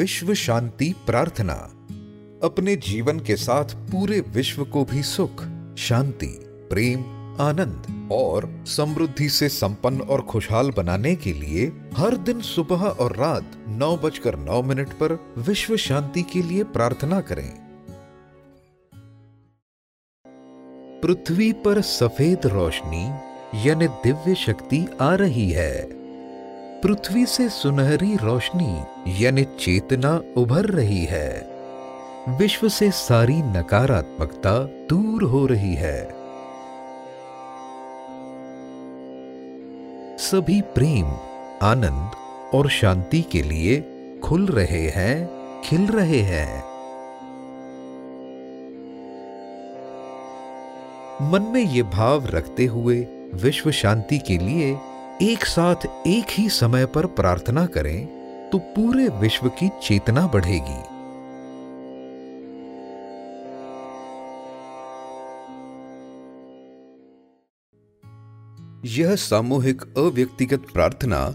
विश्व 0.00 0.34
शांति 0.34 0.94
प्रार्थना। 1.06 1.54
अपने 2.44 2.76
जीवन 2.76 3.20
के 3.20 3.36
साथ 3.36 3.64
पूरे 3.64 4.20
विश्व 4.20 4.64
को 4.64 4.84
भी 4.84 5.02
सुख, 5.02 5.44
शांति, 5.78 6.40
प्रेम, 6.42 7.00
आनंद 7.40 8.08
और 8.12 8.64
समृद्धि 8.66 9.28
से 9.28 9.48
संपन्न 9.48 10.00
और 10.00 10.22
खुशहाल 10.22 10.70
बनाने 10.70 11.14
के 11.14 11.32
लिए 11.32 11.72
हर 11.96 12.16
दिन 12.16 12.40
सुबह 12.40 12.82
और 12.82 13.16
रात 13.16 13.50
नौ 13.68 13.96
बजकर 13.96 14.36
नौ 14.36 14.62
मिनट 14.62 14.88
पर 14.88 15.34
विश्व 15.38 15.76
शांति 15.76 16.22
के 16.22 16.42
लिए 16.42 16.64
प्रार्थना 16.64 17.20
करें। 17.20 17.52
पृथ्वी 21.02 21.52
पर 21.52 21.80
सफ़ेद 21.80 22.46
रोशनी, 22.46 23.06
यानी 23.68 23.88
दिव्य 23.88 24.34
शक्ति 24.34 24.86
आ 25.00 25.14
रही 25.14 25.50
है। 25.50 25.99
पृथ्वी 26.82 27.26
से 27.26 27.48
सुनहरी 27.48 28.16
रोशनी, 28.16 28.84
यानी 29.24 29.44
चेतना, 29.44 30.22
उभर 30.36 30.64
रही 30.64 31.04
है। 31.04 31.50
विश्व 32.28 32.68
से 32.68 32.90
सारी 32.90 33.36
नकारात्मकता 33.36 34.58
दूर 34.62 35.22
हो 35.22 35.46
रही 35.46 35.74
है। 35.74 36.04
सभी 40.18 40.60
प्रेम, 40.60 41.06
आनंद 41.62 42.10
और 42.54 42.68
शांति 42.68 43.22
के 43.22 43.42
लिए 43.42 43.80
खुल 44.24 44.46
रहे 44.46 44.88
हैं, 44.88 45.30
खिल 45.64 45.86
रहे 45.86 46.20
हैं। 46.20 46.64
मन 51.22 51.42
में 51.42 51.62
ये 51.62 51.82
भाव 51.82 52.26
रखते 52.26 52.64
हुए 52.64 53.00
विश्व 53.34 53.70
शांति 53.70 54.18
के 54.18 54.38
लिए 54.38 54.78
एक 55.22 55.44
साथ 55.44 55.76
एक 56.06 56.26
ही 56.30 56.48
समय 56.48 56.86
पर 56.86 57.06
प्रार्थना 57.06 57.66
करें 57.66 58.06
तो 58.50 58.58
पूरे 58.58 59.08
विश्व 59.08 59.48
की 59.48 59.68
चेतना 59.82 60.26
बढ़ेगी। 60.26 60.78
यह 69.00 69.14
सामूहिक 69.14 69.82
अव्यक्तिगत 69.82 70.66
प्रार्थना 70.74 71.30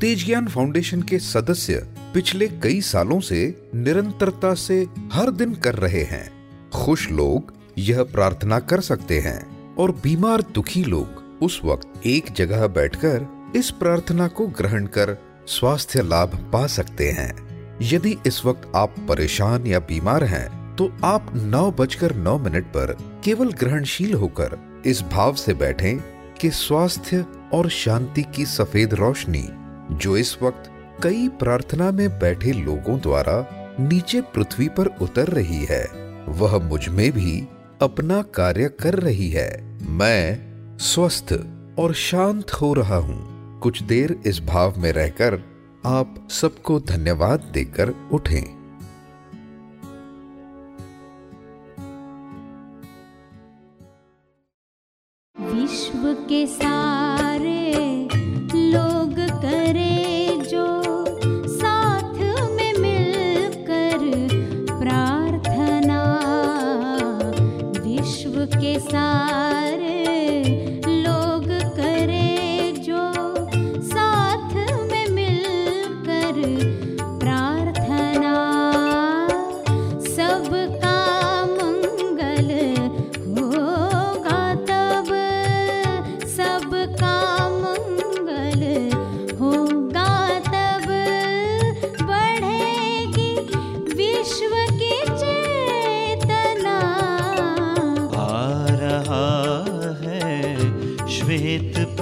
तेज 0.00 0.26
ज्ञान 0.26 0.48
फाउंडेशन 0.48 1.02
के 1.02 1.18
सदस्य 1.18 1.94
पिछले 2.14 2.48
कई 2.48 2.80
सालों 2.80 3.20
से 3.20 3.70
निरंतरता 3.74 4.54
से 4.54 4.86
हर 5.12 5.30
दिन 5.30 5.54
कर 5.54 5.74
रहे 5.74 6.02
हैं। 6.02 6.32
खुश 6.70 7.10
लोग 7.10 7.52
यह 7.78 8.02
प्रार्थना 8.02 8.58
कर 8.58 8.80
सकते 8.80 9.20
हैं 9.20 9.74
और 9.74 9.92
बीमार 9.92 10.42
दुखी 10.42 10.84
लोग 10.84 11.21
उस 11.42 11.60
वक्त 11.64 12.06
एक 12.06 12.32
जगह 12.32 12.66
बैठकर 12.66 13.26
इस 13.56 13.70
प्रार्थना 13.70 14.28
को 14.28 14.46
ग्रहण 14.46 14.86
कर 14.86 15.16
स्वास्थ्य 15.48 16.02
लाभ 16.02 16.36
पा 16.52 16.66
सकते 16.66 17.10
हैं। 17.10 17.32
यदि 17.82 18.16
इस 18.26 18.44
वक्त 18.44 18.72
आप 18.76 18.94
परेशान 19.08 19.66
या 19.66 19.78
बीमार 19.78 20.24
हैं 20.24 20.76
तो 20.76 20.90
आप 21.04 21.32
नौ 21.34 21.70
बजकर 21.70 22.14
नौ 22.16 22.38
मिनट 22.38 22.66
पर 22.66 22.96
केवल 23.24 23.52
ग्रहणशील 23.52 24.14
होकर 24.14 24.58
इस 24.86 25.02
भाव 25.02 25.34
से 25.34 25.54
बैठें 25.54 25.98
कि 26.40 26.50
स्वास्थ्य 26.50 27.24
और 27.52 27.68
शांति 27.68 28.22
की 28.22 28.46
सफ़ेद 28.46 28.94
रोशनी, 28.94 29.48
जो 29.92 30.16
इस 30.16 30.36
वक्त 30.42 30.70
कई 31.02 31.28
प्रार्थना 31.28 31.90
में 31.90 32.08
बैठे 32.18 32.52
लोगों 32.52 32.98
द्वारा 33.00 33.34
नीचे 33.80 34.20
पृथ्वी 34.20 34.68
पर 34.68 34.86
उतर 35.00 35.28
रही 35.28 35.64
है, 35.64 35.84
वह 36.28 36.58
मुझमें 36.58 37.10
भी 37.12 37.48
अपना 37.82 38.22
कार्य 38.22 38.68
कर 38.80 38.94
रही 38.94 39.30
है। 39.30 39.50
मैं 39.88 40.51
स्वस्थ 40.78 41.32
और 41.78 41.94
शांत 41.94 42.50
हो 42.50 42.72
रहा 42.74 42.96
हूँ। 42.96 43.32
कुछ 43.60 43.82
देर 43.82 44.20
इस 44.26 44.40
भाव 44.40 44.74
में 44.78 44.92
रहकर 44.92 45.42
आप 45.86 46.28
सबको 46.30 46.80
धन्यवाद 46.80 47.40
देकर 47.40 47.94
उठें। 48.12 48.62
विश्व 55.54 56.14
के 56.28 56.46
सारे 56.46 57.72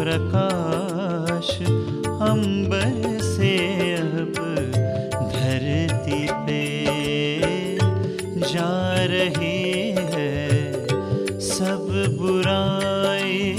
प्रकाश, 0.00 1.48
अंबर 2.26 3.18
से 3.22 3.52
अब 3.96 4.38
धरती 5.34 6.22
पे 6.46 6.62
जा 8.52 8.72
रही 9.12 9.90
है। 10.14 10.32
सब 11.48 11.86
बुराई 12.18 13.54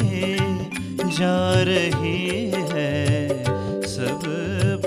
जा 1.19 1.40
रही 1.69 2.50
है, 2.73 2.91
सब 3.88 4.22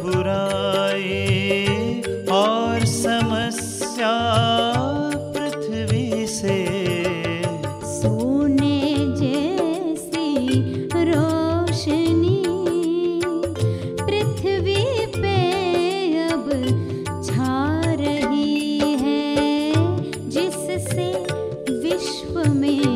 बुराई 0.03 0.64
में 22.53 22.94